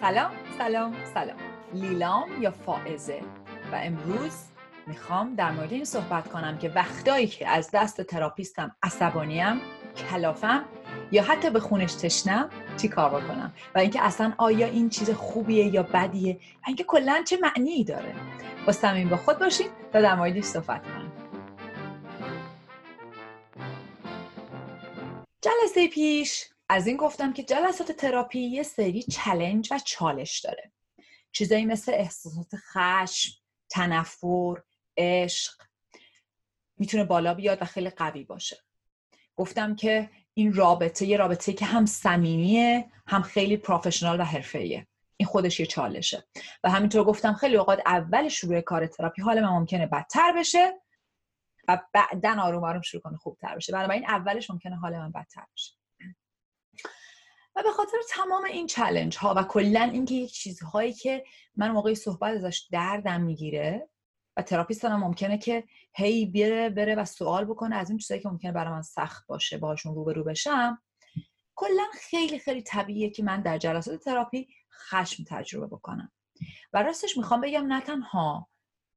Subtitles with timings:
[0.00, 1.36] سلام سلام سلام.
[1.74, 3.20] لیلام یا فائزه؟
[3.72, 4.32] و امروز
[4.86, 9.60] می‌خوام در مورد این صحبت کنم که وقتایی که از دست تراپیستم عصبانیم
[10.10, 10.64] کلافم
[11.12, 15.66] یا حتی به خونش تشنم چی کار بکنم؟ و اینکه اصلا آیا این چیز خوبیه
[15.66, 18.14] یا بدیه؟ و اینکه کلا چه معنی داره؟
[18.66, 21.12] با صمیم با خود باشین تا در موردش صحبت کنم.
[25.42, 30.72] جلسه پیش از این گفتم که جلسات تراپی یه سری challenge و چالش داره.
[31.32, 33.32] چیزایی مثل احساسات خشم
[33.70, 34.62] تنفر
[34.96, 35.62] عشق
[36.76, 38.56] می‌تونه بالا بیاد و خیلی قوی باشه.
[39.36, 44.86] گفتم که این رابطه یه رابطه که هم صمیمیه هم خیلی professional و حرفه‌ایه.
[45.16, 46.24] این خودش یه چالشه.
[46.64, 50.80] و همینطور گفتم خیلی اوقات اول شروع کار تراپی حال من ممکنه بدتر بشه
[51.68, 53.72] و بعدا آروم آروم شروع کنه خوبتر بشه.
[53.72, 55.77] بنابراین اولش ممکنه حال من بدتر بشه.
[57.58, 61.24] و به خاطر تمام این challenge ها و کلا اینکه یک چیزهایی که
[61.56, 63.88] من موقعی صحبت ازش دردم می‌گیره
[64.36, 68.28] و تراپیست هم ممکنه که هی بره بره و سوال بکنه از این چیزایی که
[68.28, 70.82] ممکنه برای من سخت باشه باهاشون روبرو بشم.
[71.54, 76.12] کلا خیلی خیلی طبیعیه که من در جلسات تراپی خشم تجربه بکنم.
[76.72, 78.48] و راستش می‌خوام بگم نه تنها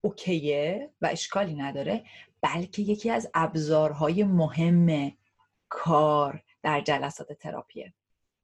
[0.00, 2.04] اوکیه و اشکالی نداره
[2.40, 5.12] بلکه یکی از ابزارهای مهم
[5.68, 7.94] کار در جلسات تراپیه.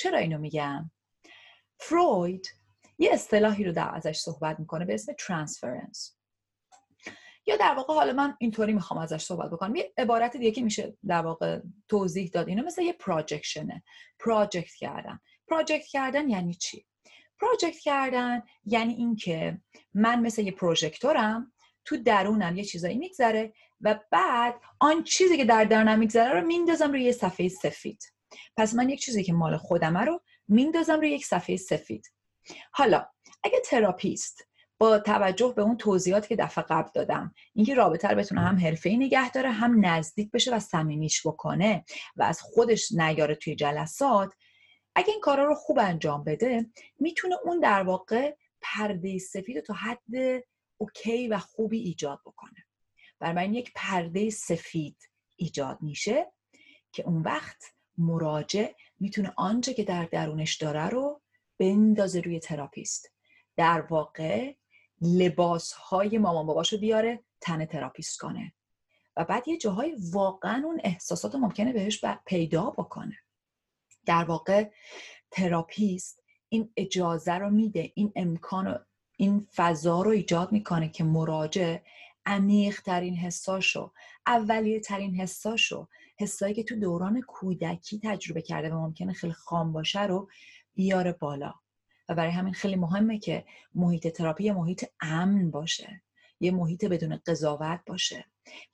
[0.00, 0.90] چرا اینو میگم؟
[1.80, 2.48] فروید
[2.98, 6.16] یه اصطلاحی رو در ازش صحبت می‌کنه به اسم ترانسفرنس
[7.46, 9.74] یا در واقع حالا من اینطوری می‌خوام ازش صحبت بکنم.
[9.74, 13.82] یه عبارت دیگه که میشه در واقع توضیح داد اینو مثل یه پراجکشنه
[14.18, 15.20] پراجکت کردن.
[15.48, 16.86] project کردن یعنی چی؟
[17.40, 19.60] project کردن یعنی اینکه
[19.94, 21.52] من مثل یه پروژکتورم
[21.84, 26.90] تو درونم یه چیزایی میگذره و بعد آن چیزی که در درونم میگذره رو میندازم
[26.90, 28.19] روی یه صفحه سفید.
[28.56, 32.12] پس من یک چیزی که مال خودمه رو میندازم روی یک صفحه سفید.
[32.72, 33.06] حالا
[33.44, 34.46] اگه تراپیست
[34.78, 38.96] با توجه به اون توضیحاتی که دفعه قبل دادم اینکه رابطه رو بتونه هم حرفه‌ای
[38.96, 41.84] نگه داره هم نزدیک بشه و صمیمیش بکنه
[42.16, 44.32] و از خودش نیاره توی جلسات
[44.94, 49.74] اگه این کارا رو خوب انجام بده می‌تونه اون در واقع پرده سفید رو تا
[49.74, 50.44] حد
[50.76, 52.66] OK و خوبی ایجاد بکنه.
[53.18, 56.32] برای من یک پرده سفید ایجاد میشه
[56.92, 57.64] که اون وقت
[58.00, 61.20] مراجع می‌تونه آنچه که در درونش داره رو
[61.58, 63.12] بندازه روی تراپیست.
[63.56, 64.54] در واقع
[65.00, 68.52] لباس های مامان باباشو بیاره تن تراپیست کنه.
[69.16, 73.18] و بعد یه جاهای واقعا اون احساسات ممکنه بهش پیدا بکنه.
[74.06, 74.70] در واقع
[75.30, 78.78] تراپیست این اجازه رو میده این امکان و
[79.16, 81.78] این فضا رو ایجاد می‌کنه که مراجع
[82.26, 83.92] عمیق ترین حساشو
[84.26, 85.88] اولیه ترین حساشو
[86.20, 90.28] حسایی که تو دوران کودکی تجربه کرده و ممکنه خیلی خام باشه رو
[90.74, 91.54] بیاره بالا.
[92.08, 93.44] و برای همین خیلی مهمه که
[93.74, 96.02] محیط تراپی یه محیط امن باشه.
[96.40, 98.24] یه محیط بدون قضاوت باشه.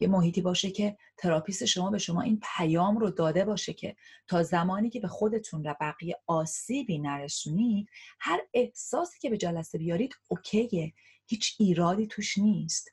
[0.01, 3.97] یه محیطی باشه که تراپیست شما به شما این پیام رو داده باشه که
[4.27, 7.89] تا زمانی که به خودتون و بقیه آسیبی نرسونید
[8.21, 10.93] هر احساسی که به جلسه بیارید OK ه.
[11.27, 12.93] هیچ ایرادی توش نیست.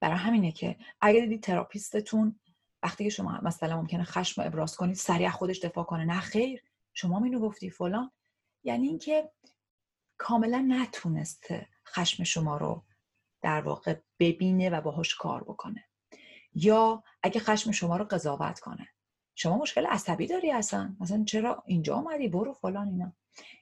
[0.00, 2.40] برای همینه که اگر دیدید تراپیستتون
[2.88, 6.04] وقتی که شما مثلا ممکنه خشم رو ابراز کنید سریع خودش دفاع کنه.
[6.04, 6.62] نه خیر
[6.94, 8.10] شما اینو گفتی فلان.
[8.64, 9.30] یعنی اینکه
[10.18, 12.82] کاملا نتونسته خشم شما رو
[13.42, 15.84] در واقع ببینه و باهاش کار بکنه.
[16.54, 18.88] یا اگه خشم شما رو قضاوت کنه.
[19.34, 20.96] شما مشکل عصبی داری اصلا.
[21.00, 23.12] مثلا چرا اینجا آمدی برو فلان اینا.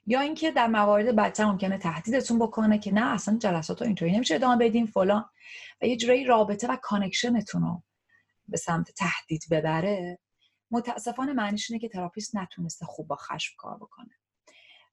[0.07, 4.35] یا اینکه در موارد بدتر ممکنه تهدیدتون بکنه که نه اصلا جلسات رو اینطوری نمیشه
[4.35, 5.25] ادامه بدین فلان.
[5.83, 7.83] و یه جورایی رابطه و connection تون رو
[8.49, 10.19] به سمت تهدید ببره
[10.71, 14.15] متاسفانه معنیش اینه که تراپیست نتونسته خوب با خشم کار بکنه.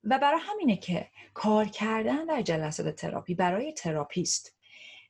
[0.04, 4.56] و برای همینه که کار کردن در جلسات تراپی برای تراپیست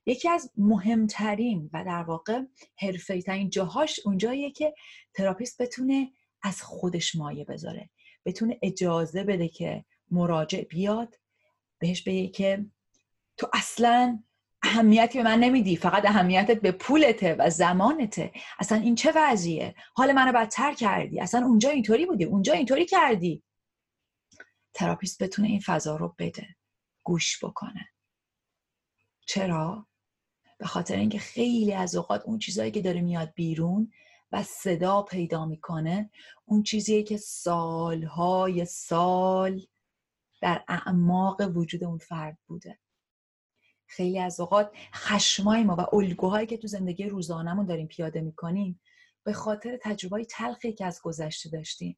[0.05, 2.41] یکی از مهمترین و در واقع
[2.77, 4.73] حرفه‌ای ترین جاهاش اونجاییه که
[5.13, 6.11] تراپیست بتونه
[6.41, 7.89] از خودش مایه بذاره
[8.25, 11.15] بتونه اجازه بده که مراجع بیاد
[11.79, 12.65] بهش بگه که
[13.37, 14.23] تو اصلا
[14.63, 18.31] اهمیتی به من نمیدی فقط اهمیتت به پولته و زمانته.
[18.59, 21.19] اصلا این چه وضعیه؟ حال منو بدتر کردی.
[21.19, 23.43] اصلا اونجا اینطوری بودی اونجا اینطوری کردی.
[24.73, 26.47] تراپیست بتونه این فضا رو بده
[27.03, 27.89] گوش بکنه.
[29.27, 29.87] چرا؟
[30.57, 33.91] به خاطر اینکه خیلی از اوقات اون چیزهایی که داره میاد بیرون
[34.31, 36.09] و صدا پیدا می‌کنه
[36.45, 39.61] اون چیزیه که سالهای سال
[40.41, 42.79] در اعماق وجود اون فرد بوده.
[43.95, 48.81] خیلی از اوقات خشمای ما و الگوهایی که تو زندگی روزانهمون داریم پیاده می‌کنیم
[49.23, 51.97] به خاطر تجربه تلخی که از گذشته داشتیم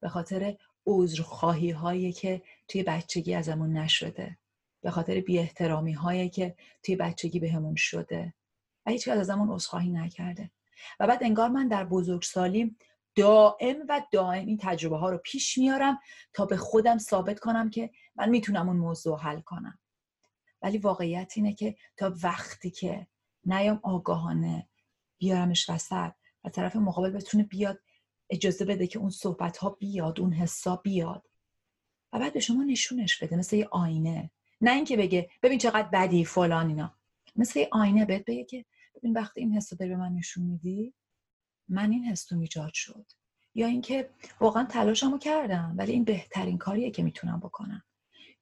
[0.00, 0.56] به خاطر
[0.86, 4.38] عذرخواهی هایی که توی بچگی ازمون نشده
[4.82, 8.34] به خاطر بی احترامی هایی که توی بچگی بهمون شده
[8.86, 10.50] و هیچ از ازمون عذرخواهی نکرده.
[11.00, 12.76] و بعد انگار من در بزرگسالی
[13.14, 15.98] دائم و دائم این تجربه ها رو پیش میارم
[16.32, 19.78] تا به خودم ثابت کنم که من می‌تونم اون موضوع حل کنم.
[20.62, 23.06] ولی واقعیت اینه که تا وقتی که
[23.44, 24.68] نیام آگاهانه
[25.18, 26.12] بیارمش وسط
[26.44, 27.80] و طرف مقابل بتونه بیاد
[28.30, 31.28] اجازه بده که اون صحبت ها بیاد اون حسا بیاد.
[32.12, 34.30] و بعد به شما نشونش بده مثل یه آینه.
[34.60, 36.94] نه اینکه بگه ببین چقدر بدی فلان اینا.
[37.36, 38.64] مثل یه آینه بهت بگه که
[38.94, 40.94] ببین وقتی این حس داری به من نشون میدی
[41.68, 43.06] من این حس ایجاد شد.
[43.54, 44.10] یا اینکه
[44.40, 47.82] واقعا تلاشمو کردم ولی این بهترین کاریه که می‌تونم بکنم.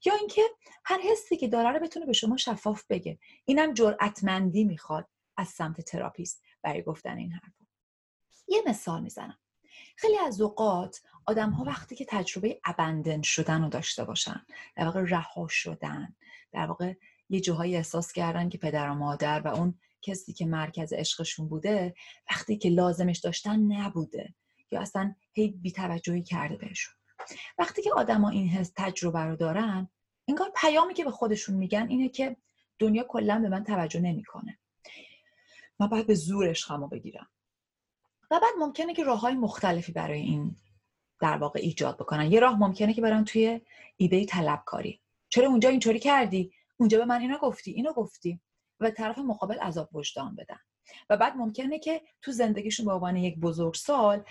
[0.05, 0.43] یا اینکه
[0.85, 3.19] هر حسی که داره رو بتونه به شما شفاف بگه.
[3.45, 7.53] اینم جرأتمندی می‌خواد از سمت تراپیست برای گفتن این حرف.
[8.49, 9.39] یه مثال می‌زنم.
[9.97, 14.47] خیلی از اوقات آدم ها وقتی که تجربه ابندن شدن رو داشته باشن
[14.77, 16.17] در واقع رها شدن
[16.53, 16.95] در واقع
[17.29, 21.95] یه جاهایی احساس کردن که پدر و مادر و اون کسی که مرکز عشقشون بوده
[22.31, 24.35] وقتی که لازمش داشتن نبوده
[24.71, 26.95] یا اصلا هی بیتوجهی کرده بهشون.
[27.59, 29.88] وقتی که آدما این حس تجربه رو دارن
[30.29, 32.37] انگار پیامی که به خودشون میگن اینه که
[32.79, 34.59] دنیا کلا به من توجه نمی‌کنه.
[35.79, 37.29] من باید به زور عشقمو بگیرم.
[38.31, 40.56] و بعد ممکنه که راه های مختلفی برای این
[41.20, 42.32] در واقع ایجاد بکنن.
[42.32, 43.61] یه راه ممکنه که برن توی
[43.97, 45.00] ایده طلبکاری.
[45.29, 48.41] چرا اونجا اینطوری کردی؟ اونجا به من اینو گفتی اینو گفتی.
[48.81, 50.61] و طرف مقابل عذاب وجدان بدن.
[51.11, 54.23] و بعد ممکنه که تو زندگیشون به عنوان یک بزرگسال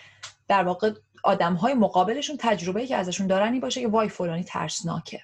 [0.47, 0.91] در واقع
[1.23, 5.21] آدم های مقابلشون تجربه که ازشون دارن این باشه که وای فلانی ترسناکه.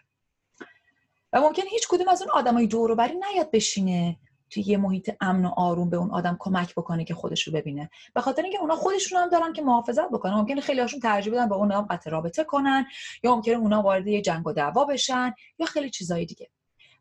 [1.34, 4.18] و ممکنه هیچ کدوم از اون آدمای دور و بری نیاد بشینه
[4.50, 7.90] توی یه محیط امن و آروم به اون آدم کمک بکنه که خودش رو ببینه.
[8.14, 10.34] به خاطر اینکه اونا خودشون هم دارن که محافظت بکنن.
[10.34, 12.86] ممکنه خیلی هاشون ترجیح بدن با اون هم قطع رابطه کنن
[13.24, 16.50] یا ممکنه اونا وارد یه جنگ و دعوا بشن یا خیلی چیزای دیگه.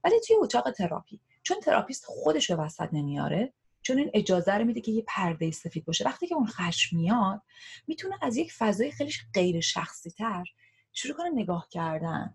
[0.05, 3.53] ولی توی اتاق تراپی چون تراپیست خودش رو وسط نمیاره
[3.83, 6.05] چون این اجازه رو میده که یه پرده سفید باشه.
[6.05, 7.43] وقتی که اون خشم میاد
[7.87, 10.45] می‌تونه از یک فضای خیلی غیر شخصی تر
[10.93, 12.35] شروع کنه نگاه کردن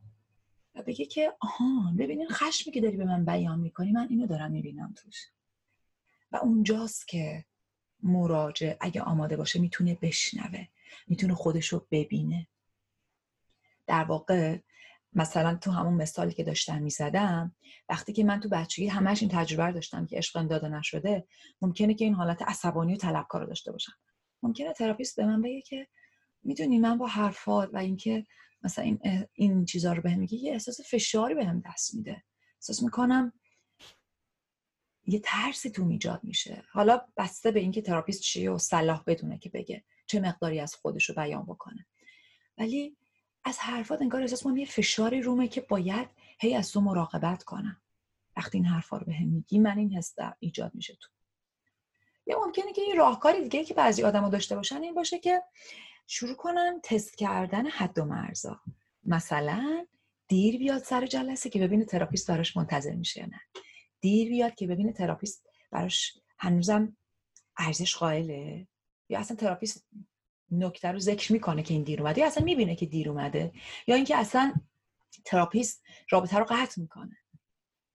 [0.75, 4.51] و بگه که آهان ببینین خشمی که داری به من بیان می‌کنی من اینو دارم
[4.51, 5.15] می‌بینم توش.
[6.31, 7.45] و اونجاست که
[8.03, 10.67] مراجع اگه آماده باشه می‌تونه بشنوه
[11.07, 12.47] می‌تونه خودش رو ببینه.
[13.87, 14.57] در واقع
[15.13, 17.55] مثلا تو همون مثالی که داشتم می‌زدم
[17.89, 21.27] وقتی که من تو بچگی همش این تجربه داشتم که عشق داده نشده
[21.61, 23.93] ممکنه که این حالت عصبانی و طلبکار رو داشته باشم.
[24.43, 25.87] ممکنه تراپیست به من بگه که
[26.43, 28.25] می‌دونی من با حرفات و اینکه
[28.63, 28.99] مثلا این,
[29.33, 32.23] این چیزا رو بهم میگه یه احساس فشاری بهم دست میده.
[32.55, 33.33] احساس می‌کنم
[35.05, 36.63] یه ترسی توم ایجاد میشه.
[36.71, 41.09] حالا بسته به اینکه تراپیست چیه و صلاح بدونه که بگه چه مقداری از خودش
[41.09, 41.87] رو بیان بکنه.
[42.57, 42.97] ولی
[43.47, 46.09] از حرفات انگار احساس کنم یه فشاری رومه که باید
[46.39, 47.81] هی از تو مراقبت کنم.
[48.37, 51.09] وقتی این حرفا رو بهم میگی من این حس ایجاد میشه توم.
[52.25, 55.43] یا ممکنه که این راهکاری دیگه که بعضی آدما داشته باشن این باشه که
[56.07, 58.59] شروع کنن تست کردن حد و مرزا.
[59.03, 59.85] مثلا
[60.27, 63.41] دیر بیاد سر جلسه که ببینه تراپیست براش منتظر میشه نه.
[64.01, 66.97] دیر بیاد که ببینه تراپیست براش هنوزم
[67.57, 68.67] ارزش قائله.
[69.09, 69.87] یا اصلا تراپیست
[70.51, 73.51] نکته رو ذکر می‌کنه که این دیر اومده یا اصلا می‌بینه که دیر اومده
[73.87, 74.53] یا اینکه اصلا
[75.25, 77.17] تراپیست رابطه رو قطع می‌کنه.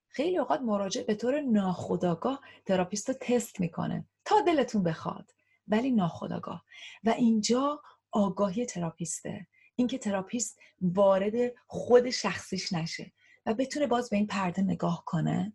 [0.09, 5.30] خیلی اوقات مراجع به طور ناخودآگاه تراپیست رو تست می‌کنه تا دلتون بخواد
[5.68, 6.64] ولی ناخودآگاه.
[7.04, 9.47] و اینجا آگاهی تراپیسته.
[9.76, 11.35] اینکه تراپیست وارد
[11.66, 13.12] خود شخصیش نشه
[13.47, 15.52] و بتونه باز به این پرده نگاه کنه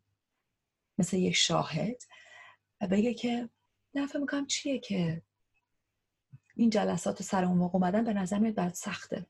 [0.98, 2.04] مثل یک شاهد
[2.82, 3.50] و بگه که
[3.94, 5.22] نفهم می‌کنم چیه که
[6.58, 9.26] این جلسات سر اون موقع اومدن به نظر میاد بعد سخته.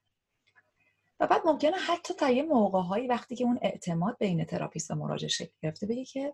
[1.20, 4.96] و بعد ممکنه حتی تا یه موقع هایی وقتی که اون اعتماد بین تراپیست و
[4.96, 6.34] مراجع شکل گرفته بگه که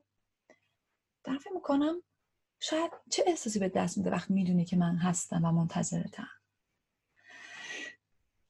[1.23, 2.03] در می‌کنم
[2.59, 6.29] شاید چه احساسی به دست میده وقتی می‌دونی که من هستم و منتظرتم.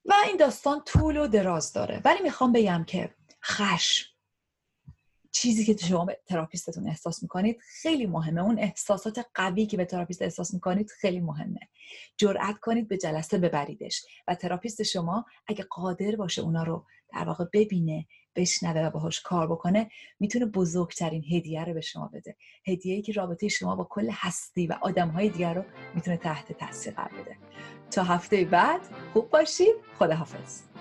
[0.06, 2.02] و این داستان طول و دراز داره.
[2.06, 4.12] ولی می‌خوام بگم که خشم
[5.36, 8.42] چیزی که شما به تراپیستتون احساس می‌کنید خیلی مهمه.
[8.42, 11.60] اون احساسات قوی که به تراپیست احساس می‌کنید خیلی مهمه.
[12.18, 17.46] جرأت کنید به جلسه ببریدش و تراپیست شما اگه قادر باشه اونا رو در واقع
[17.54, 22.36] ببینه بشنوه و باهاش کار بکنه می‌تونه بزرگترین هدیه رو به شما بده.
[22.68, 25.63] هدیه‌ای که رابطه شما با کل هستی و آدمهای دیگر رو
[25.96, 27.38] می‌تونه تحت تاثیر قرار بده.
[27.92, 28.82] تا هفته بعد
[29.13, 29.75] خوب باشید.
[30.00, 30.73] خداحافظ.